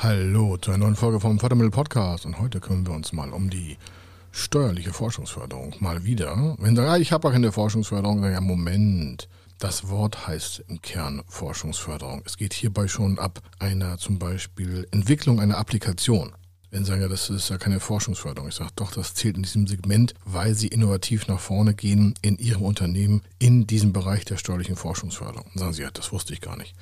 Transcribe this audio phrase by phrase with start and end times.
[0.00, 3.50] Hallo zu einer neuen Folge vom Fördermittel Podcast und heute kümmern wir uns mal um
[3.50, 3.76] die
[4.30, 5.74] steuerliche Forschungsförderung.
[5.80, 6.36] Mal wieder.
[6.60, 9.28] Wenn Sie sagen, ja, ich habe auch keine Forschungsförderung, dann ja, Moment.
[9.58, 12.22] Das Wort heißt im Kern Forschungsförderung.
[12.24, 16.32] Es geht hierbei schon ab einer zum Beispiel Entwicklung einer Applikation.
[16.70, 18.50] Wenn Sie sagen, ja, das ist ja keine Forschungsförderung.
[18.50, 22.38] Ich sage, doch, das zählt in diesem Segment, weil Sie innovativ nach vorne gehen in
[22.38, 25.50] Ihrem Unternehmen in diesem Bereich der steuerlichen Forschungsförderung.
[25.54, 26.76] Dann sagen Sie, ja, das wusste ich gar nicht.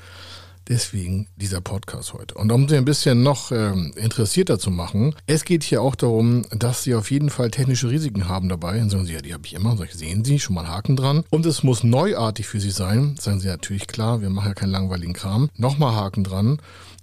[0.68, 2.34] Deswegen dieser Podcast heute.
[2.34, 6.44] Und um Sie ein bisschen noch äh, interessierter zu machen, es geht hier auch darum,
[6.50, 8.78] dass Sie auf jeden Fall technische Risiken haben dabei.
[8.78, 9.76] Dann sagen Sie, ja, die habe ich immer.
[9.76, 11.24] Sag ich, sehen Sie, schon mal einen Haken dran.
[11.30, 13.16] Und es muss neuartig für Sie sein.
[13.20, 15.50] Sagen Sie, natürlich klar, wir machen ja keinen langweiligen Kram.
[15.56, 16.58] Nochmal Haken dran.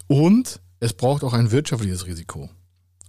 [0.08, 2.50] Und es braucht auch ein wirtschaftliches Risiko.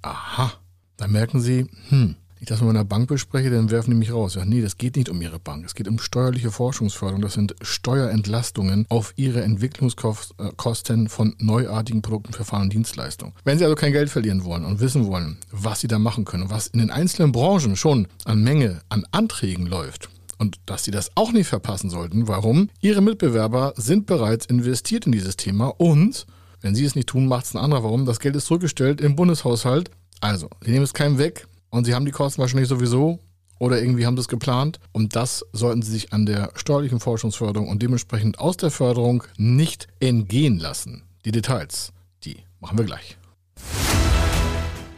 [0.03, 0.53] Aha.
[0.97, 4.35] Da merken Sie, hm, ich das mit meiner Bank bespreche, dann werfen die mich raus.
[4.35, 5.65] Ja, nee, das geht nicht um Ihre Bank.
[5.65, 7.23] Es geht um steuerliche Forschungsförderung.
[7.23, 13.35] Das sind Steuerentlastungen auf Ihre Entwicklungskosten von neuartigen Produkten, Verfahren und Dienstleistungen.
[13.45, 16.51] Wenn Sie also kein Geld verlieren wollen und wissen wollen, was Sie da machen können,
[16.51, 21.13] was in den einzelnen Branchen schon an Menge an Anträgen läuft, und dass Sie das
[21.15, 22.29] auch nicht verpassen sollten.
[22.29, 22.69] Warum?
[22.81, 26.27] Ihre Mitbewerber sind bereits investiert in dieses Thema und
[26.61, 27.85] wenn Sie es nicht tun, macht es ein anderer.
[27.85, 28.05] Warum?
[28.05, 29.91] Das Geld ist zurückgestellt im Bundeshaushalt.
[30.21, 33.19] Also, Sie nehmen es keinem weg, und sie haben die Kosten wahrscheinlich sowieso
[33.59, 34.79] oder irgendwie haben das geplant.
[34.93, 39.89] Und das sollten sie sich an der steuerlichen Forschungsförderung und dementsprechend aus der Förderung nicht
[39.99, 41.03] entgehen lassen.
[41.25, 43.19] Die Details, die machen wir gleich.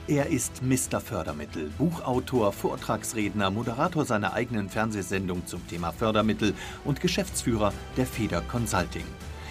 [0.06, 1.00] Er ist Mr.
[1.00, 6.52] Fördermittel, Buchautor, Vortragsredner, Moderator seiner eigenen Fernsehsendung zum Thema Fördermittel
[6.84, 9.04] und Geschäftsführer der Feder Consulting.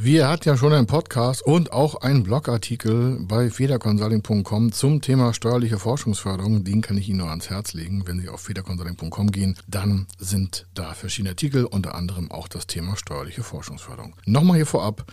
[0.00, 5.80] Wir hatten ja schon einen Podcast und auch einen Blogartikel bei federconsulting.com zum Thema steuerliche
[5.80, 6.62] Forschungsförderung.
[6.62, 8.06] Den kann ich Ihnen nur ans Herz legen.
[8.06, 12.96] Wenn Sie auf federconsulting.com gehen, dann sind da verschiedene Artikel, unter anderem auch das Thema
[12.96, 14.14] steuerliche Forschungsförderung.
[14.24, 15.04] Nochmal hier vorab.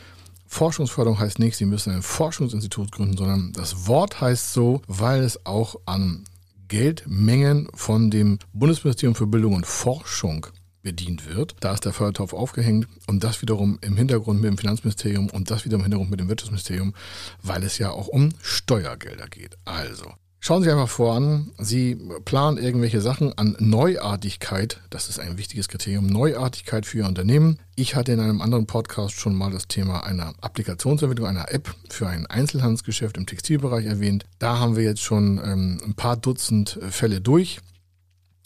[0.46, 5.48] Forschungsförderung heißt nicht, Sie müssen ein Forschungsinstitut gründen, sondern das Wort heißt so, weil es
[5.48, 6.26] auch an
[6.68, 10.46] Geldmengen von dem Bundesministerium für Bildung und Forschung
[10.86, 11.56] bedient wird.
[11.60, 15.66] Da ist der Fördertopf aufgehängt und das wiederum im Hintergrund mit dem Finanzministerium und das
[15.66, 16.94] wiederum im Hintergrund mit dem Wirtschaftsministerium,
[17.42, 19.58] weil es ja auch um Steuergelder geht.
[19.66, 20.14] Also,
[20.48, 26.06] Schauen Sie einfach voran, Sie planen irgendwelche Sachen an Neuartigkeit, das ist ein wichtiges Kriterium,
[26.06, 27.58] Neuartigkeit für Ihr Unternehmen.
[27.76, 32.08] Ich hatte in einem anderen Podcast schon mal das Thema einer Applikationsentwicklung, einer App für
[32.08, 34.26] ein Einzelhandelsgeschäft im Textilbereich erwähnt.
[34.38, 37.60] Da haben wir jetzt schon ähm, ein paar Dutzend Fälle durch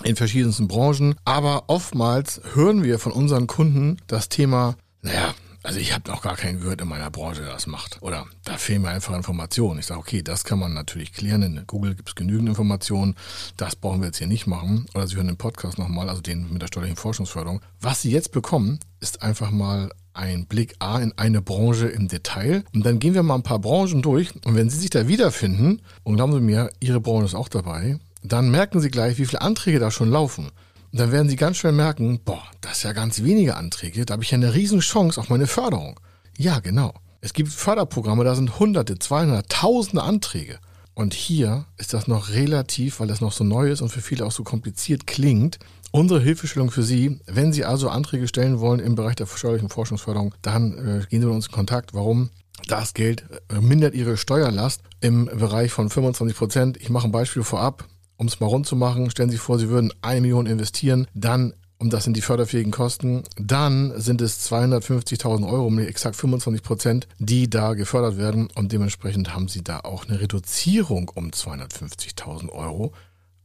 [0.04, 1.16] in verschiedensten Branchen.
[1.26, 6.38] Aber oftmals hören wir von unseren Kunden das Thema, naja, also ich habe noch gar
[6.38, 7.98] keinen gehört in meiner Branche, der das macht.
[8.02, 9.80] Oder da fehlen mir einfach Informationen.
[9.80, 11.44] Ich sage, okay, das kann man natürlich klären.
[11.44, 13.16] In Google gibt es genügend Informationen.
[13.58, 14.86] Das brauchen wir jetzt hier nicht machen.
[14.96, 17.62] Oder Sie hören den Podcast nochmal, also den mit der steuerlichen Forschungsförderung.
[17.82, 22.64] Was Sie jetzt bekommen, ist einfach mal ein Blick A in eine Branche im Detail.
[22.74, 24.34] Und dann gehen wir mal ein paar Branchen durch.
[24.46, 28.00] Und wenn Sie sich da wiederfinden, und glauben Sie mir, Ihre Branche ist auch dabei,
[28.22, 30.52] dann merken Sie gleich, wie viele Anträge da schon laufen.
[30.92, 34.14] Und dann werden Sie ganz schnell merken, boah, das ist ja ganz wenige Anträge, da
[34.14, 36.00] habe ich ja eine riesen Chance auf meine Förderung.
[36.38, 36.94] Ja, genau.
[37.22, 40.60] Es gibt Förderprogramme, da sind hunderte, zweihundert, tausende Anträge.
[40.96, 44.26] Und hier ist das noch relativ, weil das noch so neu ist und für viele
[44.26, 45.60] auch so kompliziert klingt,
[45.92, 47.20] unsere Hilfestellung für Sie.
[47.26, 51.28] Wenn Sie also Anträge stellen wollen im Bereich der steuerlichen Forschungsförderung, dann äh, gehen Sie
[51.28, 51.94] mit uns in Kontakt.
[51.94, 52.30] Warum?
[52.68, 56.78] Das Geld äh, mindert Ihre Steuerlast im Bereich von 25 Prozent.
[56.78, 57.86] Ich mache ein Beispiel vorab.
[58.20, 61.08] Um es mal rund zu machen, stellen Sie sich vor, Sie würden eine Million investieren,
[61.14, 66.62] dann und das sind die förderfähigen Kosten, dann sind es 250.000 Euro, um exakt 25
[66.62, 72.50] Prozent, die da gefördert werden und dementsprechend haben Sie da auch eine Reduzierung um 250.000
[72.50, 72.92] Euro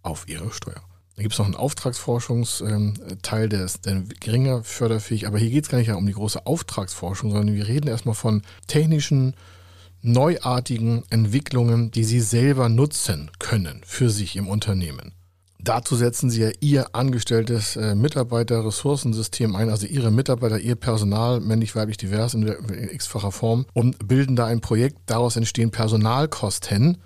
[0.02, 0.82] auf Ihre Steuer.
[1.14, 3.88] Da gibt es noch einen Auftragsforschungsteil, der ist
[4.18, 7.86] geringer förderfähig, aber hier geht es gar nicht um die große Auftragsforschung, sondern wir reden
[7.86, 9.36] erstmal von technischen
[10.04, 15.12] neuartigen Entwicklungen, die Sie selber nutzen können für sich im Unternehmen.
[15.58, 21.74] Dazu setzen Sie ja Ihr angestelltes äh, Mitarbeiterressourcensystem ein, also Ihre Mitarbeiter, Ihr Personal, männlich,
[21.74, 22.46] weiblich, divers in,
[22.92, 24.98] x-facher Form und bilden da ein Projekt.
[25.06, 26.98] Daraus entstehen Personalkosten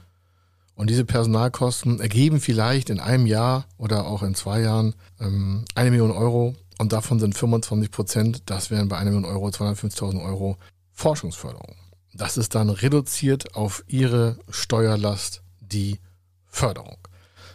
[0.74, 5.92] Und diese Personalkosten ergeben vielleicht in einem Jahr oder auch in zwei Jahren ähm, eine
[5.92, 10.56] Million Euro und davon sind 25 Prozent, das wären bei einer Million Euro 250.000 Euro
[10.92, 11.76] Forschungsförderung.
[12.18, 16.00] Das ist dann reduziert auf Ihre Steuerlast die
[16.46, 16.98] Förderung.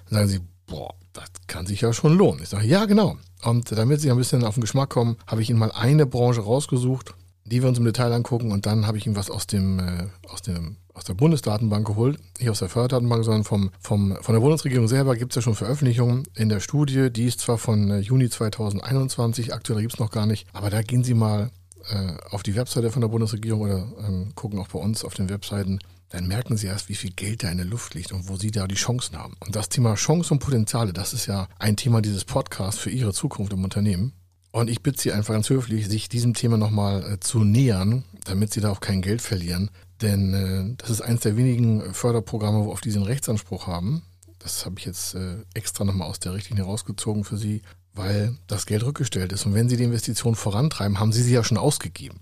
[0.10, 2.42] Dann sagen Sie, boah, das kann sich ja schon lohnen.
[2.42, 3.18] Ich sage, ja, genau.
[3.44, 6.42] Und damit Sie ein bisschen auf den Geschmack kommen, habe ich Ihnen mal eine Branche
[6.42, 7.14] rausgesucht,
[7.44, 10.08] die wir uns im Detail angucken und dann habe ich Ihnen was aus dem, äh,
[10.30, 14.42] aus dem aus der Bundesdatenbank geholt, nicht aus der Förderdatenbank, sondern vom, vom, von der
[14.42, 17.98] Bundesregierung selber gibt es ja schon Veröffentlichungen in der Studie, die ist zwar von äh,
[17.98, 21.50] Juni 2021, aktuell gibt es noch gar nicht, aber da gehen Sie mal
[21.90, 25.30] äh, auf die Webseite von der Bundesregierung oder ähm, gucken auch bei uns auf den
[25.30, 28.36] Webseiten, dann merken Sie erst, wie viel Geld da in der Luft liegt und wo
[28.36, 29.36] Sie da die Chancen haben.
[29.40, 33.14] Und das Thema Chancen und Potenziale, das ist ja ein Thema dieses Podcasts für Ihre
[33.14, 34.14] Zukunft im Unternehmen.
[34.52, 38.54] Und ich bitte Sie einfach ganz höflich, sich diesem Thema nochmal äh, zu nähern, damit
[38.54, 39.72] Sie da auch kein Geld verlieren.
[40.04, 44.04] Denn äh, das ist eines der wenigen Förderprogramme, auf diesen Rechtsanspruch haben.
[44.38, 48.66] Das habe ich jetzt äh, extra nochmal aus der Richtlinie rausgezogen für Sie, weil das
[48.66, 49.46] Geld rückgestellt ist.
[49.46, 52.20] Und wenn Sie die Investition vorantreiben, haben Sie sie ja schon ausgegeben.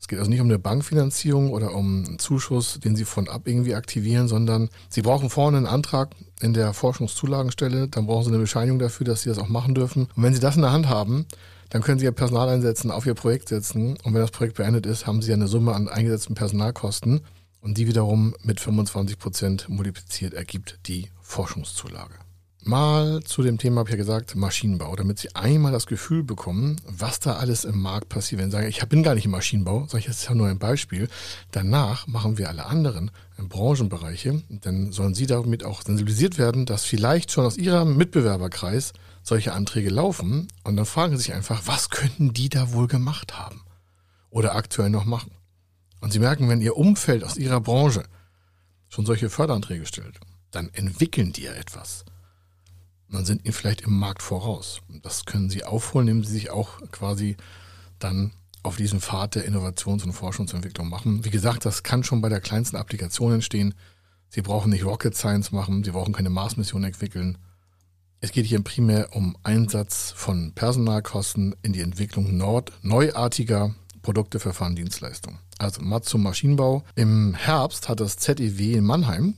[0.00, 3.42] Es geht also nicht um eine Bankfinanzierung oder um einen Zuschuss, den Sie von ab
[3.46, 6.10] irgendwie aktivieren, sondern Sie brauchen vorne einen Antrag
[6.40, 10.08] in der Forschungszulagenstelle, dann brauchen Sie eine Bescheinigung dafür, dass Sie das auch machen dürfen.
[10.14, 11.26] Und wenn Sie das in der Hand haben,
[11.70, 14.86] dann können Sie Ihr Personal einsetzen, auf Ihr Projekt setzen und wenn das Projekt beendet
[14.86, 17.20] ist, haben Sie eine Summe an eingesetzten Personalkosten
[17.60, 22.27] und die wiederum mit 25 Prozent multipliziert ergibt die Forschungszulage.
[22.68, 26.76] Mal zu dem Thema, habe ich ja gesagt, Maschinenbau, damit Sie einmal das Gefühl bekommen,
[26.86, 28.42] was da alles im Markt passiert.
[28.42, 30.48] Wenn Sie sagen, ich bin gar nicht im Maschinenbau, sage ich, das ist ja nur
[30.48, 31.08] ein Beispiel.
[31.50, 37.32] Danach machen wir alle anderen Branchenbereiche, dann sollen Sie damit auch sensibilisiert werden, dass vielleicht
[37.32, 38.92] schon aus Ihrem Mitbewerberkreis
[39.22, 43.38] solche Anträge laufen und dann fragen Sie sich einfach, was könnten die da wohl gemacht
[43.38, 43.62] haben
[44.28, 45.30] oder aktuell noch machen.
[46.02, 48.02] Und Sie merken, wenn Ihr Umfeld aus Ihrer Branche
[48.90, 50.20] schon solche Förderanträge stellt,
[50.50, 52.04] dann entwickeln die ja etwas.
[53.08, 54.80] Und dann sind Ihnen vielleicht im Markt voraus.
[54.88, 57.36] Und das können Sie aufholen, indem Sie sich auch quasi
[57.98, 58.32] dann
[58.62, 61.24] auf diesen Pfad der Innovations- und Forschungsentwicklung machen.
[61.24, 63.74] Wie gesagt, das kann schon bei der kleinsten Applikation entstehen.
[64.28, 67.38] Sie brauchen nicht Rocket Science machen, Sie brauchen keine Mars-Mission entwickeln.
[68.20, 74.76] Es geht hier primär um Einsatz von Personalkosten in die Entwicklung nord neuartiger Produkte, Verfahren,
[74.76, 75.38] Dienstleistungen.
[75.58, 76.84] Also mal zum Maschinenbau.
[76.94, 79.34] Im Herbst hat das ZEW in Mannheim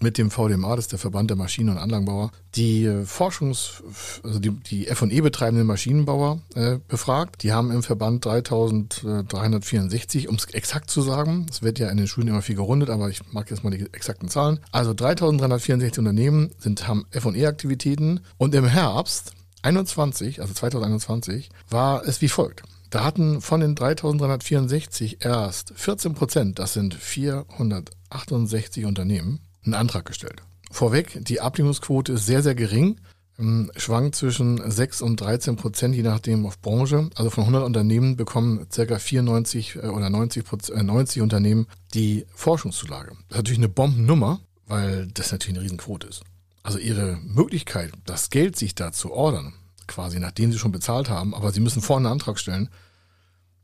[0.00, 3.82] mit dem VDMA, das ist der Verband der Maschinen- und Anlagenbauer, die äh, Forschungs-,
[4.22, 7.42] also die, die F&E betreibenden Maschinenbauer äh, befragt.
[7.42, 12.06] Die haben im Verband 3364, um es exakt zu sagen, es wird ja in den
[12.06, 14.60] Schulen immer viel gerundet, aber ich mag jetzt mal die exakten Zahlen.
[14.70, 22.28] Also 3364 Unternehmen sind, haben F&E-Aktivitäten und im Herbst 21, also 2021, war es wie
[22.28, 22.62] folgt.
[22.90, 30.42] Da hatten von den 3364 erst 14 Prozent, das sind 468 Unternehmen, einen Antrag gestellt.
[30.70, 32.98] Vorweg, die Ablehnungsquote ist sehr, sehr gering,
[33.38, 37.10] ähm, schwankt zwischen 6 und 13 Prozent, je nachdem auf Branche.
[37.14, 38.98] Also von 100 Unternehmen bekommen ca.
[38.98, 43.10] 94 äh, oder 90, Prozent, 90 äh, Unternehmen die Forschungszulage.
[43.10, 46.22] Das ist natürlich eine Bombennummer, weil das natürlich eine Riesenquote ist.
[46.62, 49.54] Also ihre Möglichkeit, das Geld sich da zu ordern,
[49.86, 52.68] quasi nachdem sie schon bezahlt haben, aber sie müssen vorne einen Antrag stellen,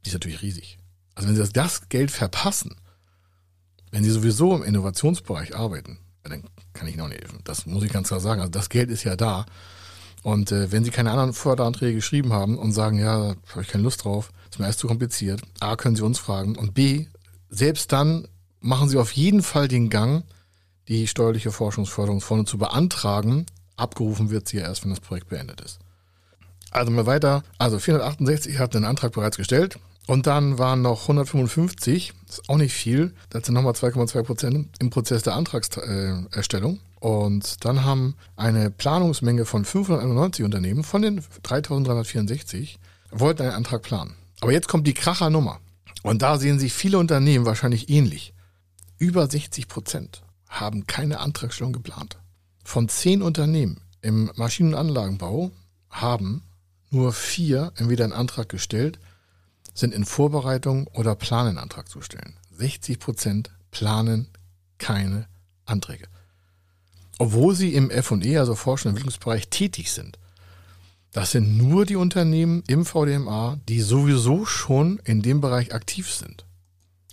[0.04, 0.78] die ist natürlich riesig.
[1.14, 2.76] Also wenn sie das, das Geld verpassen,
[3.90, 7.40] wenn Sie sowieso im Innovationsbereich arbeiten, dann kann ich Ihnen auch nicht helfen.
[7.44, 8.40] Das muss ich ganz klar sagen.
[8.40, 9.46] Also das Geld ist ja da.
[10.22, 13.84] Und äh, wenn Sie keine anderen Förderanträge geschrieben haben und sagen, ja, habe ich keine
[13.84, 17.06] Lust drauf, ist mir alles zu kompliziert, A, können Sie uns fragen und B,
[17.48, 18.28] selbst dann
[18.60, 20.24] machen Sie auf jeden Fall den Gang,
[20.88, 23.46] die steuerliche Forschungsförderungsfonde zu beantragen.
[23.76, 25.78] Abgerufen wird sie ja erst, wenn das Projekt beendet ist.
[26.70, 27.42] Also mal weiter.
[27.58, 29.78] Also 468 hat den Antrag bereits gestellt.
[30.08, 34.68] Und dann waren noch 155, das ist auch nicht viel, das sind nochmal 2,2 Prozent
[34.78, 36.80] im Prozess der Antragserstellung.
[36.98, 42.78] Und dann haben eine Planungsmenge von 591 Unternehmen von den 3364
[43.10, 44.14] wollten einen Antrag planen.
[44.40, 45.60] Aber jetzt kommt die Krachernummer.
[46.02, 48.32] Und da sehen sich viele Unternehmen wahrscheinlich ähnlich.
[48.96, 52.16] Über 60 Prozent haben keine Antragstellung geplant.
[52.64, 55.50] Von zehn Unternehmen im Maschinen- und Anlagenbau
[55.90, 56.44] haben
[56.88, 58.98] nur vier entweder einen Antrag gestellt
[59.78, 62.34] sind in Vorbereitung oder planen einen Antrag zu stellen.
[62.52, 64.28] 60 Prozent planen
[64.78, 65.28] keine
[65.64, 66.08] Anträge.
[67.18, 70.18] Obwohl sie im F&E, also Forschung- und Entwicklungsbereich, tätig sind.
[71.12, 76.44] Das sind nur die Unternehmen im VDMA, die sowieso schon in dem Bereich aktiv sind.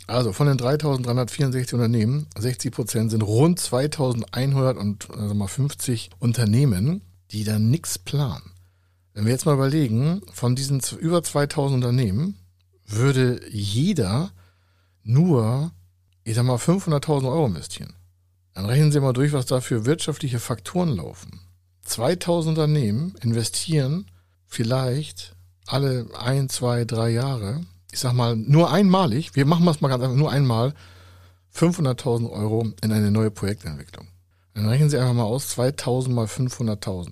[0.08, 8.52] Also von den 3364 Unternehmen, 60 Prozent sind rund 2150 Unternehmen, die da nichts planen.
[9.14, 12.38] Wenn wir jetzt mal überlegen, von diesen über 2000 Unternehmen
[12.86, 14.32] würde jeder
[15.04, 15.72] nur,
[16.24, 17.94] ich sag mal, 500.000 Euro investieren.
[18.54, 21.42] Dann rechnen Sie mal durch, was da für wirtschaftliche Faktoren laufen.
[21.84, 24.06] 2000 Unternehmen investieren
[24.48, 25.36] vielleicht
[25.68, 30.04] alle ein, zwei, drei Jahre, ich sag mal nur einmalig, wir machen das mal ganz
[30.04, 30.74] einfach, nur einmal
[31.56, 34.08] 500.000 Euro in eine neue Projektentwicklung.
[34.54, 37.12] Dann rechnen Sie einfach mal aus, 2000 mal 500.000.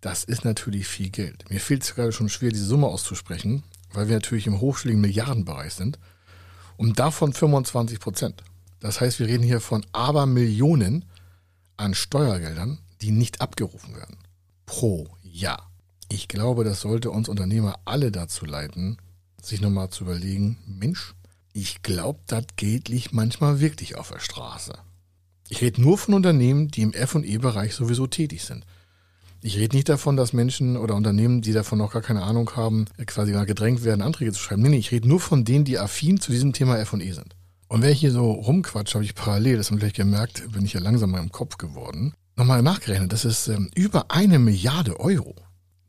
[0.00, 1.48] Das ist natürlich viel Geld.
[1.50, 3.62] Mir fehlt es gerade schon schwer, diese Summe auszusprechen,
[3.92, 5.98] weil wir natürlich im hochschlägigen Milliardenbereich sind.
[6.76, 8.42] Und davon 25 Prozent.
[8.80, 11.04] Das heißt, wir reden hier von Abermillionen
[11.76, 14.18] an Steuergeldern, die nicht abgerufen werden.
[14.66, 15.70] Pro Jahr.
[16.08, 18.98] Ich glaube, das sollte uns Unternehmer alle dazu leiten,
[19.40, 21.14] sich nochmal zu überlegen, Mensch,
[21.52, 24.72] ich glaube, das Geld liegt manchmal wirklich auf der Straße.
[25.48, 28.64] Ich rede nur von Unternehmen, die im F&E-Bereich sowieso tätig sind.
[29.44, 32.84] Ich rede nicht davon, dass Menschen oder Unternehmen, die davon noch gar keine Ahnung haben,
[33.06, 34.62] quasi mal gedrängt werden, Anträge zu schreiben.
[34.62, 37.34] Nee, nee, ich rede nur von denen, die affin zu diesem Thema F&E sind.
[37.66, 40.74] Und wenn ich hier so rumquatsche, habe ich parallel, das haben gleich gemerkt, bin ich
[40.74, 45.34] ja langsam mal im Kopf geworden, nochmal nachgerechnet, das ist ähm, über eine Milliarde Euro.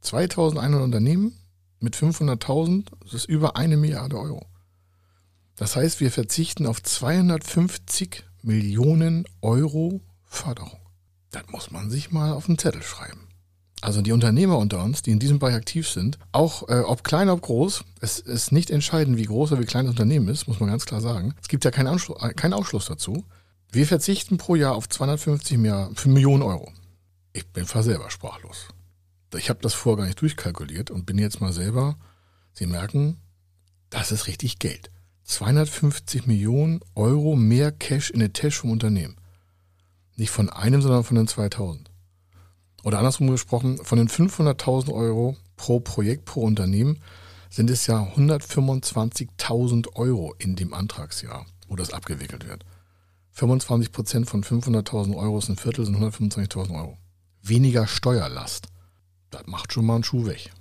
[0.02, 1.34] 2100 Unternehmen
[1.80, 4.48] mit 500.000, das ist über eine Milliarde Euro.
[5.56, 10.80] Das heißt, wir verzichten auf 250 Millionen Euro Förderung.
[11.30, 13.28] Das muss man sich mal auf den Zettel schreiben.
[13.84, 17.28] Also die Unternehmer unter uns, die in diesem Bereich aktiv sind, auch äh, ob klein,
[17.28, 20.62] ob groß, es ist nicht entscheidend, wie groß oder wie klein das Unternehmen ist, muss
[20.62, 21.36] man ganz klar sagen.
[21.42, 23.26] Es gibt ja keinen, Anschluss, äh, keinen Ausschluss dazu.
[23.74, 26.72] Wir verzichten pro Jahr auf 250 mehr, Millionen Euro.
[27.34, 28.70] Ich bin fast selber sprachlos.
[29.36, 31.98] Ich habe das vorher gar nicht durchkalkuliert und bin jetzt mal selber,
[32.54, 33.18] Sie merken,
[33.90, 34.92] das ist richtig Geld.
[35.26, 39.18] 250 Millionen Euro mehr Cash in der Tasche vom Unternehmen.
[40.16, 41.90] Nicht von einem, sondern von den 2000.
[42.84, 47.00] Oder andersrum gesprochen, von den 500.000 Euro pro Projekt, pro Unternehmen,
[47.50, 52.66] sind es ja 125.000 Euro in dem Antragsjahr, wo das abgewickelt wird.
[53.32, 56.98] 25 Prozent von 500.000 Euro ist ein Viertel, sind 125.000 Euro.
[57.42, 58.68] Weniger Steuerlast.
[59.30, 60.52] Das macht schon mal einen Schuh weg.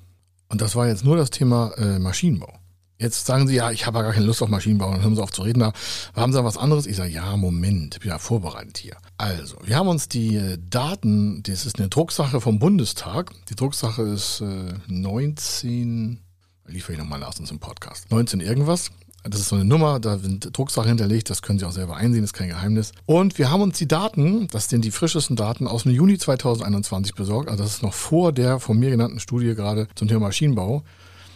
[0.49, 2.62] Und das war jetzt nur das Thema äh, Maschinenbau.
[3.03, 5.23] Jetzt sagen Sie, ja, ich habe ja gar keine Lust auf Maschinenbau, dann hören Sie
[5.23, 5.73] auf zu reden, da
[6.15, 6.87] haben Sie was anderes?
[6.87, 8.97] Ich sage, ja, Moment, ich bin ja vorbereitet hier.
[9.19, 13.33] Also, wir haben uns die äh, Daten, das ist eine Drucksache vom Bundestag.
[13.49, 16.21] Die Drucksache ist äh, 19,
[16.67, 18.93] liefere ich nochmal nach uns im Podcast, 19 irgendwas.
[19.25, 22.23] Das ist so eine Nummer, da sind Drucksachen hinterlegt, das können Sie auch selber einsehen,
[22.23, 22.93] ist kein Geheimnis.
[23.07, 27.15] Und wir haben uns die Daten, das sind die frischesten Daten aus dem Juni 2021
[27.15, 30.85] besorgt, also das ist noch vor der von mir genannten Studie gerade zum Thema Maschinenbau.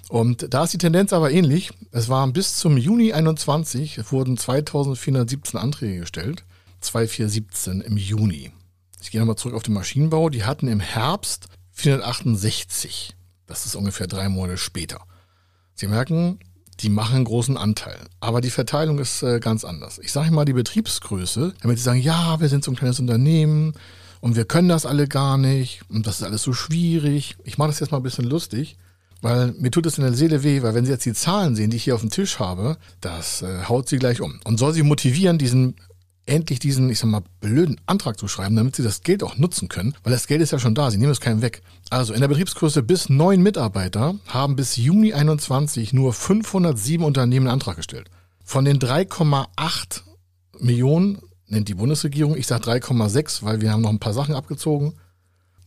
[0.09, 1.71] Und da ist die Tendenz aber ähnlich.
[1.91, 6.45] Es waren bis zum Juni 21 wurden 2417 Anträge gestellt.
[6.81, 8.53] 2417 im Juni.
[9.01, 10.31] Ich gehe nochmal zurück auf den Maschinenbau.
[10.31, 13.17] Die hatten im Herbst 468.
[13.47, 15.01] Das ist ungefähr drei Monate später.
[15.75, 16.39] Sie merken,
[16.81, 17.99] die machen einen großen Anteil.
[18.21, 19.99] Aber die Verteilung ist äh, ganz anders.
[19.99, 23.73] Ich sage mal die Betriebsgröße, damit sie sagen, ja, wir sind so ein kleines Unternehmen
[24.21, 27.37] und wir können das alle gar nicht und das ist alles so schwierig.
[27.45, 28.77] Ich mache das jetzt mal ein bisschen lustig.
[29.23, 31.71] Weil mir tut es in der Seele weh, weil wenn Sie jetzt die Zahlen sehen,
[31.71, 34.41] die ich hier auf dem Tisch habe, das äh, haut Sie gleich um.
[34.45, 35.77] Und soll Sie motivieren, diesen
[36.27, 39.69] endlich diesen, ich sag mal, blöden Antrag zu schreiben, damit sie das Geld auch nutzen
[39.69, 41.63] können, weil das Geld ist ja schon da, sie nehmen es keinem weg.
[41.89, 47.55] Also in der Betriebsgröße bis neun Mitarbeiter haben bis Juni 21 nur 507 Unternehmen einen
[47.55, 48.11] Antrag gestellt.
[48.45, 50.03] Von den 3,8
[50.59, 54.95] Millionen nennt die Bundesregierung, ich sage 3,6, weil wir haben noch ein paar Sachen abgezogen,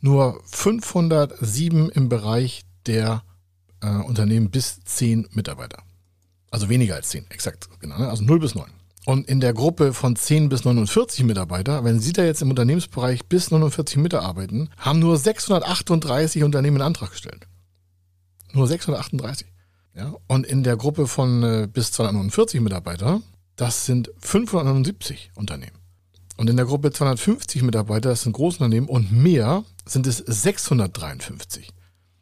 [0.01, 3.23] nur 507 im Bereich der
[3.81, 5.83] äh, Unternehmen bis zehn Mitarbeiter.
[6.51, 7.97] Also weniger als zehn, exakt, genau.
[7.97, 8.09] Ne?
[8.09, 8.65] Also 0 bis 9.
[9.05, 13.25] Und in der Gruppe von 10 bis 49 Mitarbeiter, wenn Sie da jetzt im Unternehmensbereich
[13.25, 17.47] bis 49 mitarbeiten, haben nur 638 Unternehmen einen Antrag gestellt.
[18.53, 19.47] Nur 638.
[19.95, 20.13] Ja?
[20.27, 23.21] Und in der Gruppe von äh, bis 249 Mitarbeiter,
[23.55, 25.77] das sind 579 Unternehmen.
[26.37, 31.69] Und in der Gruppe 250 Mitarbeiter, das sind Großunternehmen und mehr, sind es 653.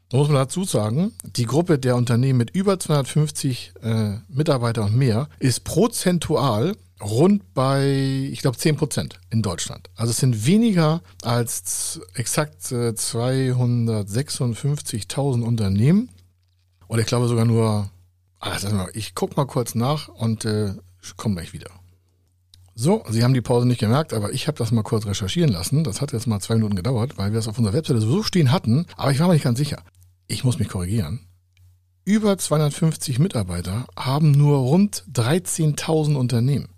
[0.10, 4.96] Da muss man dazu sagen, die Gruppe der Unternehmen mit über 250 äh, Mitarbeiter und
[4.96, 9.90] mehr ist prozentual rund bei, ich glaube, 10 Prozent in Deutschland.
[9.96, 16.08] Also es sind weniger als exakt äh, 256.000 Unternehmen.
[16.88, 17.90] Und ich glaube sogar nur,
[18.40, 20.72] also ich gucke mal kurz nach und äh,
[21.18, 21.70] komme gleich wieder.
[22.76, 25.84] So, Sie haben die Pause nicht gemerkt, aber ich habe das mal kurz recherchieren lassen.
[25.84, 28.54] Das hat jetzt mal zwei Minuten gedauert, weil wir es auf unserer Webseite so stehen
[28.54, 28.86] hatten.
[28.96, 29.84] Aber ich war mir nicht ganz sicher
[30.28, 31.28] ich muss mich korrigieren,
[32.04, 36.70] über 250 Mitarbeiter haben nur rund 13.000 Unternehmen.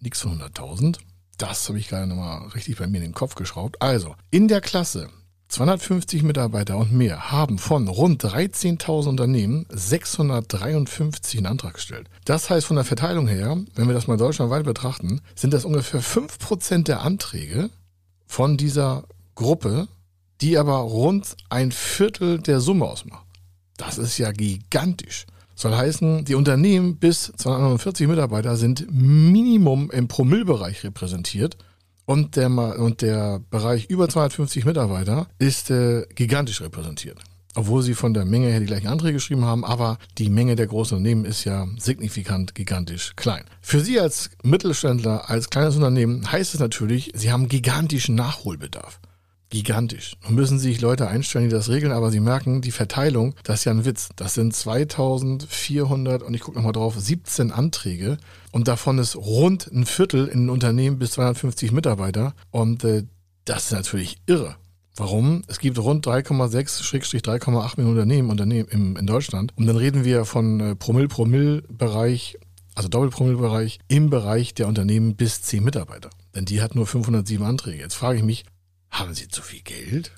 [0.00, 0.98] Nix von 100.000.
[1.38, 3.80] Das habe ich gerade nochmal richtig bei mir in den Kopf geschraubt.
[3.80, 5.08] Also, in der Klasse
[5.48, 12.08] 250 Mitarbeiter und mehr haben von rund 13.000 Unternehmen 653 in Antrag gestellt.
[12.24, 16.02] Das heißt von der Verteilung her, wenn wir das mal deutschlandweit betrachten, sind das ungefähr
[16.02, 17.70] 5% der Anträge
[18.26, 19.04] von dieser
[19.36, 19.86] Gruppe,
[20.40, 23.26] die aber rund ein Viertel der Summe ausmacht.
[23.76, 25.26] Das ist ja gigantisch.
[25.54, 31.56] Soll heißen, die Unternehmen bis 249 Mitarbeiter sind Minimum im Promillbereich repräsentiert
[32.04, 37.18] und der, und der Bereich über 250 Mitarbeiter ist äh, gigantisch repräsentiert.
[37.54, 40.66] Obwohl sie von der Menge her die gleichen Anträge geschrieben haben, aber die Menge der
[40.66, 43.44] großen Unternehmen ist ja signifikant gigantisch klein.
[43.62, 49.00] Für Sie als Mittelständler, als kleines Unternehmen heißt es natürlich, Sie haben gigantischen Nachholbedarf
[49.50, 50.16] gigantisch.
[50.26, 53.64] Und müssen sich Leute einstellen, die das regeln, aber sie merken, die Verteilung, das ist
[53.64, 54.08] ja ein Witz.
[54.16, 58.18] Das sind 2400 und ich gucke nochmal drauf, 17 Anträge
[58.52, 63.04] und davon ist rund ein Viertel in Unternehmen bis 250 Mitarbeiter und äh,
[63.44, 64.56] das ist natürlich irre.
[64.96, 65.42] Warum?
[65.46, 69.52] Es gibt rund 3,6-3,8 Millionen Unternehmen, Unternehmen im, in Deutschland.
[69.56, 72.38] Und dann reden wir von äh, Promille-Promille-Bereich,
[72.74, 76.08] also Doppelpromille-Bereich im Bereich der Unternehmen bis 10 Mitarbeiter.
[76.34, 77.82] Denn die hat nur 507 Anträge.
[77.82, 78.44] Jetzt frage ich mich,
[78.90, 80.12] haben Sie zu viel Geld?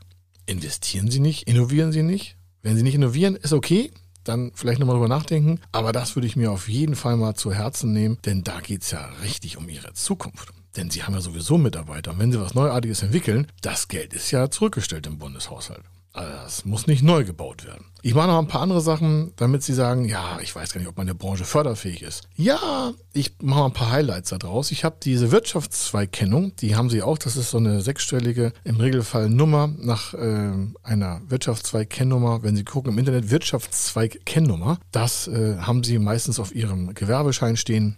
[0.46, 1.48] Investieren Sie nicht?
[1.48, 2.36] Innovieren Sie nicht?
[2.62, 3.90] Wenn Sie nicht innovieren, ist okay.
[4.24, 5.60] Dann vielleicht nochmal drüber nachdenken.
[5.72, 8.82] Aber das würde ich mir auf jeden Fall mal zu Herzen nehmen, denn da geht
[8.82, 10.52] es ja richtig um Ihre Zukunft.
[10.76, 12.12] Denn Sie haben ja sowieso Mitarbeiter.
[12.12, 15.84] Und wenn Sie was Neuartiges entwickeln, das Geld ist ja zurückgestellt im Bundeshaushalt.
[16.18, 17.84] Also das muss nicht neu gebaut werden.
[18.02, 20.88] Ich mache noch ein paar andere Sachen, damit Sie sagen, ja, ich weiß gar nicht,
[20.88, 22.28] ob meine Branche förderfähig ist.
[22.34, 24.70] Ja, ich mache mal ein paar Highlights daraus.
[24.70, 27.18] Ich habe diese Wirtschaftszweigkennung, die haben Sie auch.
[27.18, 32.42] Das ist so eine sechsstellige, im Regelfall Nummer nach äh, einer Wirtschaftszweigkennnummer.
[32.42, 34.78] Wenn Sie gucken im Internet, Wirtschaftszweigkennnummer.
[34.90, 37.96] Das äh, haben Sie meistens auf Ihrem Gewerbeschein stehen.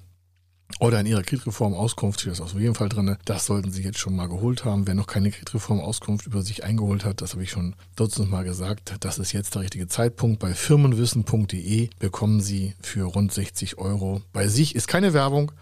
[0.78, 3.16] Oder in Ihrer Kreditreform-Auskunft steht das auf jeden Fall drin.
[3.24, 4.86] Das sollten Sie jetzt schon mal geholt haben.
[4.86, 8.94] Wer noch keine Kreditreform-Auskunft über sich eingeholt hat, das habe ich schon dutzend Mal gesagt,
[9.00, 10.38] das ist jetzt der richtige Zeitpunkt.
[10.38, 14.22] Bei firmenwissen.de bekommen Sie für rund 60 Euro.
[14.32, 15.52] Bei sich ist keine Werbung,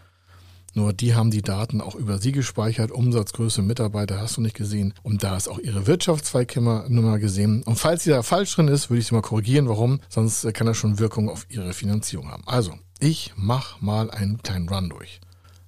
[0.75, 2.93] nur die haben die Daten auch über Sie gespeichert.
[2.93, 4.95] Umsatzgröße, Mitarbeiter hast du nicht gesehen.
[5.03, 7.63] Und da ist auch Ihre Wirtschaftszweigkennummer gesehen.
[7.65, 9.69] Und falls sie da falsch drin ist, würde ich Sie mal korrigieren.
[9.69, 10.01] Warum?
[10.09, 12.45] Sonst kann das schon Wirkung auf Ihre Finanzierung haben.
[12.47, 15.21] Also, ich mache mal einen kleinen Run durch.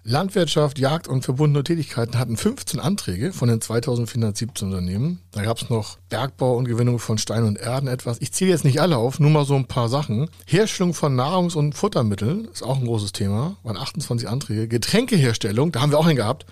[0.03, 5.21] Landwirtschaft, Jagd und verbundene Tätigkeiten hatten 15 Anträge von den 2417 Unternehmen.
[5.31, 8.17] Da gab es noch Bergbau und Gewinnung von Stein und Erden etwas.
[8.21, 10.31] Ich zähle jetzt nicht alle auf, nur mal so ein paar Sachen.
[10.47, 14.69] Herstellung von Nahrungs- und Futtermitteln ist auch ein großes Thema, waren 28 Anträge.
[14.69, 16.47] Getränkeherstellung, da haben wir auch einen gehabt.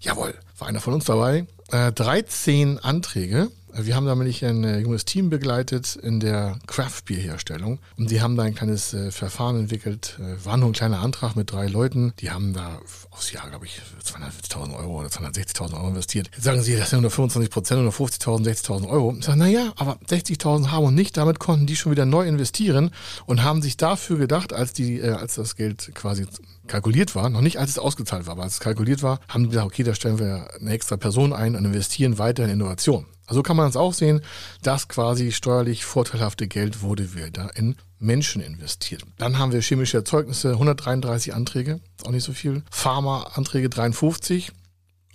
[0.00, 1.46] Jawohl, war einer von uns dabei.
[1.72, 3.50] Äh, 13 Anträge.
[3.76, 8.44] Wir haben nämlich ein äh, junges Team begleitet in der Craft-Bier-Herstellung und die haben da
[8.44, 10.16] ein kleines äh, Verfahren entwickelt.
[10.20, 12.12] Äh, war nur ein kleiner Antrag mit drei Leuten.
[12.20, 16.30] Die haben da aufs Jahr, glaube ich, 240.000 Euro oder 260.000 Euro investiert.
[16.32, 19.16] Jetzt sagen sie, das sind nur 25 Prozent oder 50.000, 60.000 Euro.
[19.18, 21.16] Ich sage, naja, aber 60.000 haben und nicht.
[21.16, 22.92] Damit konnten die schon wieder neu investieren
[23.26, 26.26] und haben sich dafür gedacht, als die, äh, als das Geld quasi
[26.68, 29.50] kalkuliert war, noch nicht als es ausgezahlt war, aber als es kalkuliert war, haben die
[29.50, 33.06] gesagt, okay, da stellen wir eine extra Person ein und investieren weiter in Innovation.
[33.26, 34.20] Also kann man es auch sehen,
[34.62, 39.02] dass quasi steuerlich vorteilhafte Geld wurde wieder in Menschen investiert.
[39.18, 42.62] Dann haben wir chemische Erzeugnisse, 133 Anträge, ist auch nicht so viel.
[42.70, 44.52] Pharma-Anträge 53,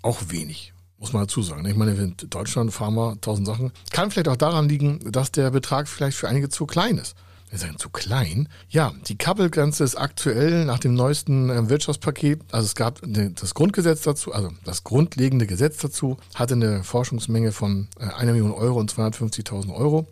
[0.02, 0.74] auch wenig.
[0.98, 1.66] Muss man dazu sagen.
[1.66, 3.72] Ich meine, in Deutschland Pharma, 1000 Sachen.
[3.92, 7.16] Kann vielleicht auch daran liegen, dass der Betrag vielleicht für einige zu klein ist.
[7.50, 8.48] Wir sagen zu klein.
[8.70, 12.42] Ja, die Kappelgrenze ist aktuell nach dem neuesten äh, Wirtschaftspaket.
[12.52, 17.88] Also es gab das Grundgesetz dazu, also das grundlegende Gesetz dazu, hatte eine Forschungsmenge von
[18.00, 20.08] äh, einer Million Euro und 250.000 Euro.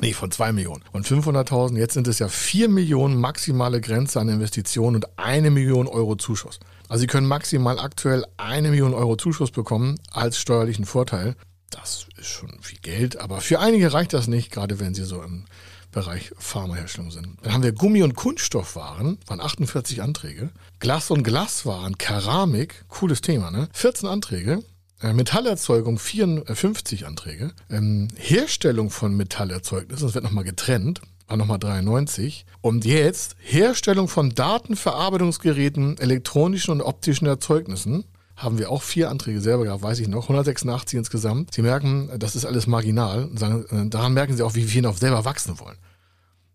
[0.00, 1.76] Nee, von zwei Millionen und 500.000.
[1.76, 6.60] Jetzt sind es ja vier Millionen maximale Grenze an Investitionen und eine Million Euro Zuschuss.
[6.88, 11.34] Also Sie können maximal aktuell eine Million Euro Zuschuss bekommen als steuerlichen Vorteil.
[11.70, 15.20] Das ist schon viel Geld, aber für einige reicht das nicht, gerade wenn Sie so
[15.22, 15.44] im
[15.90, 17.38] Bereich Pharmaherstellung sind.
[17.42, 20.50] Dann haben wir Gummi- und Kunststoffwaren, waren 48 Anträge.
[20.80, 23.68] Glas- und Glaswaren, Keramik, cooles Thema, ne?
[23.72, 24.62] 14 Anträge.
[25.00, 27.52] Äh, Metallerzeugung 54 Anträge.
[27.70, 32.44] Ähm, Herstellung von Metallerzeugnissen, das wird nochmal getrennt, war nochmal 93.
[32.60, 38.04] Und jetzt Herstellung von Datenverarbeitungsgeräten, elektronischen und optischen Erzeugnissen
[38.38, 41.52] haben wir auch vier Anträge selber gehabt, weiß ich noch, 186 insgesamt.
[41.52, 43.28] Sie merken, das ist alles marginal.
[43.34, 45.76] Äh, daran merken Sie auch, wie wir noch selber wachsen wollen.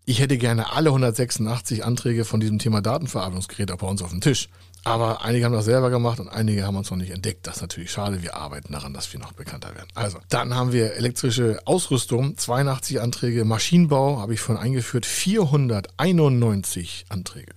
[0.06, 4.50] Ich hätte gerne alle 186 Anträge von diesem Thema Datenverarbeitungsgerät bei uns auf dem Tisch.
[4.86, 7.48] Aber einige haben das selber gemacht und einige haben uns noch nicht entdeckt.
[7.48, 8.22] Das ist natürlich schade.
[8.22, 9.88] Wir arbeiten daran, dass wir noch bekannter werden.
[9.96, 13.46] Also, dann haben wir elektrische Ausrüstung, 82 Anträge.
[13.46, 17.54] Maschinenbau habe ich vorhin eingeführt, 491 Anträge.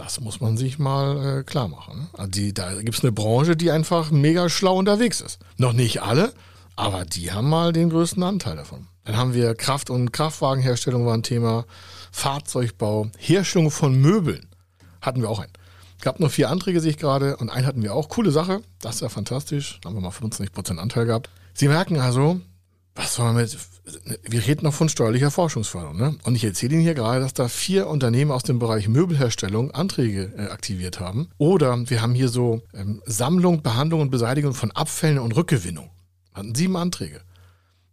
[0.00, 2.08] Das muss man sich mal äh, klar machen.
[2.14, 5.38] Also die, da gibt es eine Branche, die einfach mega schlau unterwegs ist.
[5.58, 6.32] Noch nicht alle,
[6.74, 8.86] Aber die haben mal den größten Anteil davon.
[9.04, 11.66] Dann haben wir Kraft- und Kraftwagenherstellung war ein Thema,
[12.12, 14.46] Fahrzeugbau, Herstellung von Möbeln
[15.02, 15.52] hatten wir auch einen.
[16.00, 18.08] Gab nur vier Anträge, sehe ich gerade, und einen hatten wir auch.
[18.08, 19.80] Coole Sache, das ist ja fantastisch.
[19.82, 21.28] Da haben wir mal 25% Anteil gehabt.
[21.52, 22.40] Sie merken also,
[23.00, 23.56] was soll man mit,
[24.28, 26.16] wir reden noch von steuerlicher Forschungsförderung, ne?
[26.24, 30.32] Und ich erzähle Ihnen hier gerade, dass da vier Unternehmen aus dem Bereich Möbelherstellung Anträge
[30.36, 31.30] äh, aktiviert haben.
[31.38, 35.90] Oder wir haben hier so ähm, Sammlung, Behandlung und Beseitigung von Abfällen und Rückgewinnung.
[36.34, 37.22] Hatten sieben Anträge.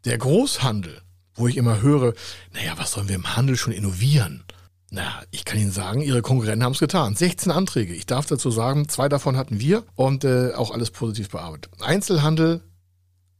[0.03, 1.01] Der Großhandel,
[1.35, 2.13] wo ich immer höre,
[2.53, 4.43] naja, was sollen wir im Handel schon innovieren?
[4.89, 7.15] Na, ich kann Ihnen sagen, Ihre Konkurrenten haben es getan.
[7.15, 7.93] 16 Anträge.
[7.93, 11.71] Ich darf dazu sagen, zwei davon hatten wir und äh, auch alles positiv bearbeitet.
[11.81, 12.61] Einzelhandel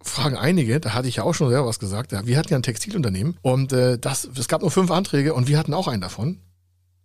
[0.02, 2.12] fragen einige, da hatte ich ja auch schon selber was gesagt.
[2.12, 5.58] Wir hatten ja ein Textilunternehmen und äh, das, es gab nur fünf Anträge und wir
[5.58, 6.40] hatten auch einen davon.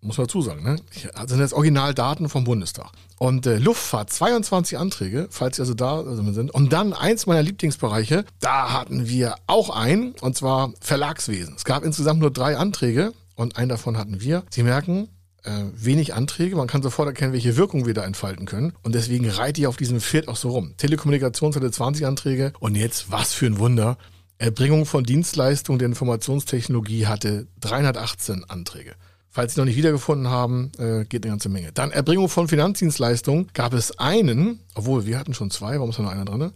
[0.04, 0.76] Muss man dazu sagen, ne?
[1.14, 2.90] Das sind jetzt Originaldaten vom Bundestag.
[3.18, 6.02] Und äh, Luftfahrt, 22 Anträge, falls Sie also da
[6.32, 6.50] sind.
[6.50, 11.54] Und dann eins meiner Lieblingsbereiche, da hatten wir auch einen, und zwar Verlagswesen.
[11.56, 14.42] Es gab insgesamt nur drei Anträge und einen davon hatten wir.
[14.50, 15.08] Sie merken,
[15.44, 16.56] äh, wenig Anträge.
[16.56, 18.72] Man kann sofort erkennen, welche Wirkung wir da entfalten können.
[18.82, 20.74] Und deswegen reite ich auf diesem Pferd auch so rum.
[20.76, 22.52] Telekommunikation hatte 20 Anträge.
[22.60, 23.98] Und jetzt, was für ein Wunder.
[24.38, 28.94] Erbringung von Dienstleistungen der Informationstechnologie hatte 318 Anträge.
[29.30, 31.72] Falls Sie noch nicht wiedergefunden haben, äh, geht eine ganze Menge.
[31.72, 36.02] Dann Erbringung von Finanzdienstleistungen gab es einen, obwohl wir hatten schon zwei, warum ist da
[36.02, 36.52] noch einer drin?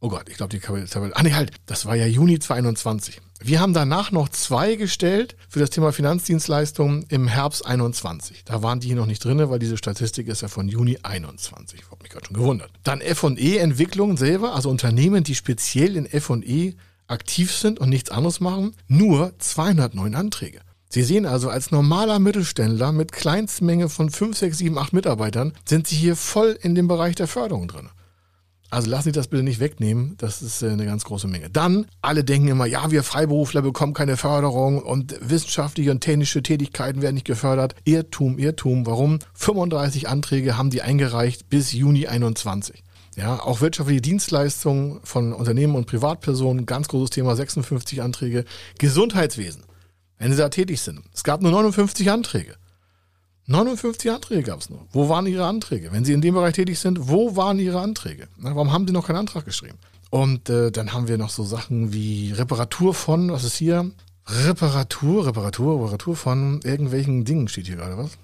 [0.00, 1.16] Oh Gott, ich glaube, die Tabelle.
[1.16, 3.20] Ah, nee, halt, das war ja Juni 2021.
[3.40, 8.44] Wir haben danach noch zwei gestellt für das Thema Finanzdienstleistungen im Herbst 21.
[8.44, 11.80] Da waren die hier noch nicht drin, weil diese Statistik ist ja von Juni 21.
[11.80, 12.70] Ich habe mich gerade schon gewundert.
[12.82, 16.74] Dann F&E-Entwicklung selber, also Unternehmen, die speziell in F&E
[17.08, 20.60] aktiv sind und nichts anderes machen, nur 209 Anträge.
[20.88, 25.86] Sie sehen also, als normaler Mittelständler mit Kleinstmenge von 5, 6, 7, 8 Mitarbeitern sind
[25.86, 27.88] Sie hier voll in dem Bereich der Förderung drin.
[28.70, 30.14] Also lassen Sie das bitte nicht wegnehmen.
[30.18, 31.50] Das ist äh, eine ganz große Menge.
[31.50, 37.00] Dann, alle denken immer, ja, wir Freiberufler bekommen keine Förderung und wissenschaftliche und technische Tätigkeiten
[37.00, 37.74] werden nicht gefördert.
[37.84, 38.86] Irrtum, Irrtum.
[38.86, 39.20] Warum?
[39.34, 42.82] 35 Anträge haben die eingereicht bis Juni 21.
[43.16, 48.44] Ja, auch wirtschaftliche Dienstleistungen von Unternehmen und Privatpersonen, ganz großes Thema, 56 Anträge.
[48.78, 49.62] Gesundheitswesen,
[50.18, 51.02] wenn Sie da tätig sind.
[51.14, 52.56] Es gab nur 59 Anträge.
[53.46, 54.86] 59 Anträge gab es nur.
[54.90, 55.92] Wo waren Ihre Anträge?
[55.92, 58.28] Wenn Sie in dem Bereich tätig sind, wo waren Ihre Anträge?
[58.36, 59.78] Na, warum haben Sie noch keinen Antrag geschrieben?
[60.10, 63.90] Und äh, dann haben wir noch so Sachen wie Reparatur von, was ist hier?
[64.26, 68.18] Reparatur, Reparatur, Reparatur von irgendwelchen Dingen steht hier gerade, was?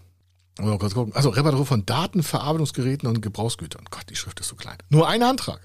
[0.58, 1.14] Mal kurz gucken.
[1.14, 3.84] Also Reparatur von Datenverarbeitungsgeräten und Gebrauchsgütern.
[3.90, 4.76] Gott, die Schrift ist so klein.
[4.90, 5.60] Nur ein Antrag.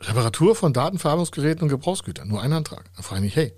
[0.00, 2.28] Reparatur von Datenverarbeitungsgeräten und Gebrauchsgütern.
[2.28, 2.84] Nur ein Antrag.
[2.94, 3.52] Dann frage ich mich, hey,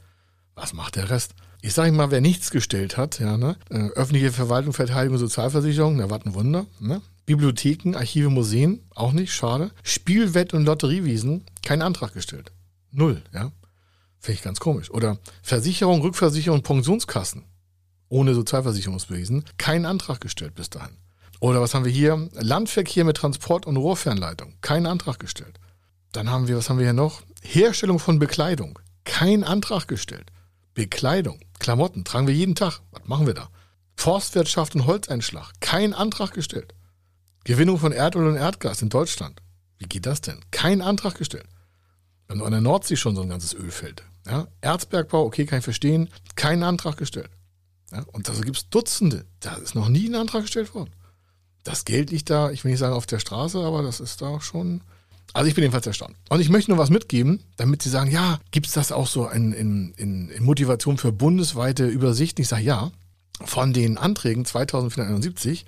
[0.55, 1.35] was macht der Rest?
[1.61, 3.57] Ich sage mal, wer nichts gestellt hat, ja, ne?
[3.71, 7.03] Äh, öffentliche Verwaltung, Verteidigung, Sozialversicherung, na, was ein Wunder, ne?
[7.27, 9.71] Bibliotheken, Archive, Museen, auch nicht, schade.
[9.83, 12.53] Spielwett- und Lotteriewiesen, kein Antrag gestellt.
[12.91, 13.53] Null, ja.
[14.21, 14.91] Finde ich ganz komisch.
[14.91, 17.45] Oder Versicherung, Rückversicherung, Pensionskassen,
[18.09, 20.97] ohne Sozialversicherungswesen, kein Antrag gestellt bis dahin.
[21.41, 22.29] Oder was haben wir hier?
[22.33, 25.59] Landverkehr mit Transport- und Rohrfernleitung, kein Antrag gestellt.
[26.13, 27.23] Dann haben wir, was haben wir hier noch?
[27.43, 30.33] Herstellung von Bekleidung, kein Antrag gestellt.
[30.79, 32.83] Bekleidung, Klamotten tragen wir jeden Tag.
[32.93, 33.49] Was machen wir da?
[33.97, 35.55] Forstwirtschaft und Holzeinschlag.
[35.59, 36.73] Kein Antrag gestellt.
[37.43, 39.43] Gewinnung von Erdöl und Erdgas in Deutschland.
[39.79, 40.39] Wie geht das denn?
[40.53, 41.49] Kein Antrag gestellt.
[42.29, 44.05] Wir haben an der Nordsee schon so ein ganzes Ölfeld.
[44.25, 44.47] Ja?
[44.61, 46.11] Erzbergbau, okay, kann ich verstehen.
[46.37, 47.31] Kein Antrag gestellt.
[47.91, 48.05] Ja?
[48.13, 49.27] Und da gibt es Dutzende.
[49.41, 50.95] Da ist noch nie ein Antrag gestellt worden.
[51.65, 54.41] Das Geld liegt da, ich will nicht sagen auf der Straße, aber das ist da
[54.41, 54.85] schon
[55.35, 56.17] also ich bin jedenfalls erstaunt.
[56.31, 59.29] Und ich möchte nur was mitgeben, damit Sie sagen, ja, gibt es das auch so
[59.29, 62.39] in, in, in, Motivation für bundesweite Übersicht?
[62.39, 62.91] Ich sage ja.
[63.45, 65.65] Von den Anträgen 2471,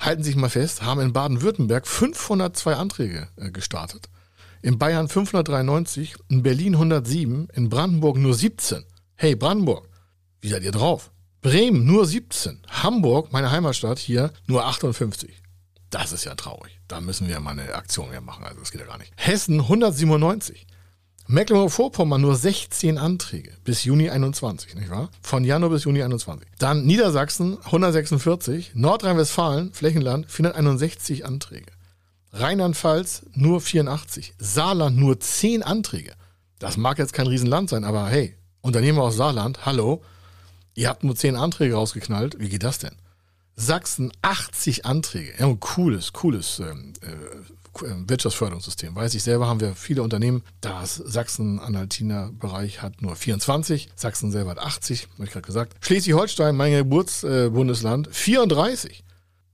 [0.00, 4.08] halten Sie sich mal fest, haben in Baden-Württemberg 502 Anträge äh, gestartet.
[4.62, 8.84] In Bayern 593, in Berlin 107, in Brandenburg nur 17.
[9.16, 9.86] Hey Brandenburg,
[10.40, 11.10] wie seid ihr drauf?
[11.42, 15.39] Bremen nur 17, Hamburg, meine Heimatstadt hier, nur 58.
[15.90, 16.78] Das ist ja traurig.
[16.88, 18.44] Da müssen wir mal eine Aktion mehr machen.
[18.44, 19.12] Also das geht ja gar nicht.
[19.16, 20.66] Hessen 197.
[21.26, 25.10] Mecklenburg-Vorpommern nur 16 Anträge bis Juni 21, nicht wahr?
[25.22, 26.48] Von Januar bis Juni 21.
[26.58, 31.70] Dann Niedersachsen 146, Nordrhein-Westfalen, Flächenland 461 Anträge.
[32.32, 36.14] Rheinland-Pfalz nur 84, Saarland nur 10 Anträge.
[36.58, 40.02] Das mag jetzt kein Riesenland sein, aber hey, Unternehmer aus Saarland, hallo,
[40.74, 42.40] ihr habt nur 10 Anträge rausgeknallt.
[42.40, 42.96] Wie geht das denn?
[43.60, 45.34] Sachsen 80 Anträge.
[45.38, 48.94] Ja, ein cooles, cooles ähm, äh, Wirtschaftsförderungssystem.
[48.94, 50.42] Weiß ich selber, haben wir viele Unternehmen.
[50.62, 53.90] Das Sachsen-Anhaltiner Bereich hat nur 24.
[53.94, 55.76] Sachsen selber hat 80, habe ich gerade gesagt.
[55.84, 59.04] Schleswig-Holstein, mein Geburtsbundesland, äh, 34.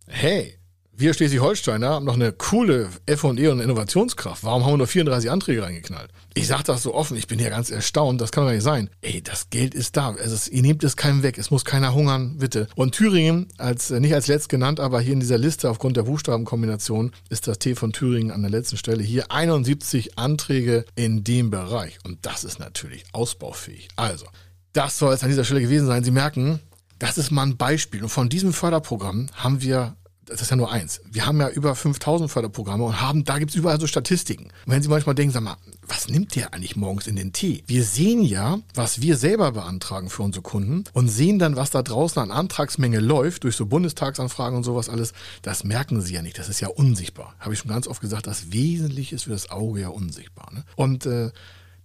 [0.07, 0.57] Hey,
[0.99, 4.43] Wir Schleswig-Holsteiner haben noch eine coole F&E und Innovationskraft.
[4.45, 6.11] Warum haben wir nur 34 Anträge reingeknallt?
[6.33, 8.89] Ich sage das so offen, ich bin hier ganz erstaunt, das kann doch nicht sein.
[9.03, 10.15] Ey, das Geld ist da.
[10.15, 12.67] Es ist, ihr nehmt es keinem weg, es muss keiner hungern, bitte.
[12.77, 17.13] Und Thüringen, als nicht als letzt genannt, aber hier in dieser Liste aufgrund der Buchstabenkombination
[17.29, 19.03] ist das T von Thüringen an der letzten Stelle.
[19.03, 21.99] Hier 71 Anträge in dem Bereich.
[22.07, 23.89] Und das ist natürlich ausbaufähig.
[23.97, 24.25] Also,
[24.73, 26.05] das soll es an dieser Stelle gewesen sein.
[26.05, 26.61] Sie merken,
[26.99, 28.03] das ist mal ein Beispiel.
[28.03, 29.95] Und von diesem Förderprogramm haben wir
[30.27, 31.01] das ist ja nur eins.
[31.11, 34.45] Wir haben ja über 5000 Förderprogramme und haben, da gibt's überall so Statistiken.
[34.45, 37.63] Und wenn Sie manchmal denken, sag mal, was nimmt der eigentlich morgens in den Tee?
[37.67, 41.83] Wir sehen ja, was wir selber beantragen für unsere Kunden und sehen dann, was da
[41.83, 45.13] draußen an Antragsmenge läuft, durch so Bundestagsanfragen und sowas alles.
[45.43, 46.39] Das merken Sie ja nicht.
[46.39, 47.35] Das ist ja unsichtbar.
[47.39, 50.53] Habe ich schon ganz oft gesagt, das Wesentliche ist für das Auge ja unsichtbar.
[50.53, 50.65] Ne?
[50.75, 51.31] Und äh,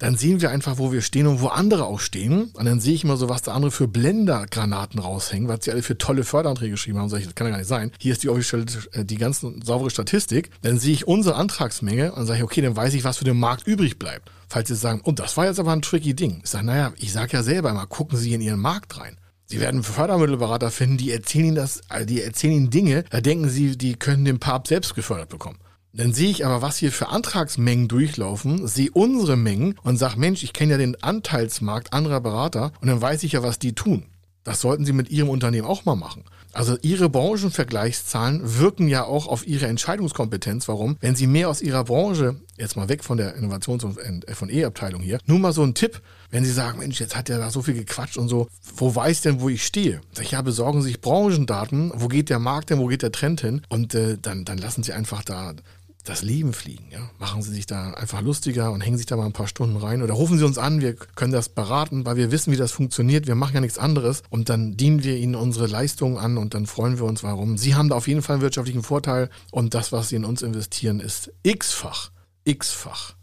[0.02, 2.46] dann sehen wir einfach, wo wir stehen und wo andere auch stehen.
[2.54, 5.84] Und dann sehe ich immer so, was da andere für Blendergranaten raushängen, was sie alle
[5.84, 7.04] für tolle Förderanträge geschrieben haben.
[7.04, 7.92] Und sage ich, das kann ja gar nicht sein.
[8.00, 10.50] Hier ist die offizielle, äh, die ganze saubere Statistik.
[10.64, 13.38] Dann sehe ich unsere Antragsmenge und sage ich, okay, dann weiß ich, was für den
[13.38, 14.32] Markt übrig bleibt.
[14.50, 16.42] Falls Sie sagen, oh, das war jetzt aber ein tricky Ding.
[16.44, 19.18] Ich sage, naja, ich sage ja selber immer, gucken Sie in Ihren Markt rein.
[19.46, 23.50] Sie werden Fördermittelberater finden, die erzählen Ihnen das, äh, die erzählen Ihnen Dinge, da denken
[23.50, 25.60] Sie, die können den Papst selbst gefördert bekommen.
[25.94, 30.44] Dann sehe ich aber, was hier für Antragsmengen durchlaufen, sehe unsere Mengen und sage, Mensch,
[30.44, 34.06] ich kenne ja den Anteilsmarkt anderer Berater und dann weiß ich ja, was die tun.
[34.44, 36.24] Das sollten Sie mit Ihrem Unternehmen auch mal machen.
[36.54, 40.68] Also Ihre Branchenvergleichszahlen wirken ja auch auf Ihre Entscheidungskompetenz.
[40.68, 40.98] Warum?
[41.00, 45.20] Wenn Sie mehr aus Ihrer Branche, jetzt mal weg von der Innovations- und F&E-Abteilung hier,
[45.26, 47.76] nur mal so ein Tipp, wenn Sie sagen, Mensch, jetzt hat der da so viel
[47.76, 50.02] gequatscht und so, wo weiß denn, wo ich stehe?
[50.12, 53.12] Sag ich, ja, besorgen Sie sich Branchendaten, wo geht der Markt denn, wo geht der
[53.12, 53.62] Trend hin?
[53.70, 55.54] Und äh, dann, dann lassen Sie einfach da
[56.04, 56.86] das Leben fliegen.
[56.92, 57.10] Ja?
[57.20, 60.02] Machen Sie sich da einfach lustiger und hängen sich da mal ein paar Stunden rein
[60.02, 63.28] oder rufen Sie uns an, wir können das beraten, weil wir wissen, wie das funktioniert.
[63.28, 66.66] Wir machen ja nichts anderes und dann dienen wir Ihnen unsere Leistungen an und dann
[66.66, 67.58] freuen wir uns, warum.
[67.58, 70.42] Sie haben da auf jeden Fall einen wirtschaftlichen Vorteil und das, was Sie in uns
[70.42, 72.12] investieren, ist x-fach,
[72.44, 73.16] x-fach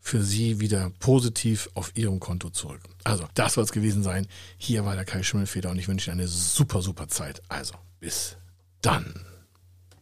[0.00, 2.80] für Sie wieder positiv auf Ihrem Konto zurück.
[3.04, 4.26] Also, das soll es gewesen sein.
[4.58, 7.42] Hier war der Kai Schimmelfeder und ich wünsche Ihnen eine super, super Zeit.
[7.48, 8.36] Also, bis
[8.82, 9.24] dann.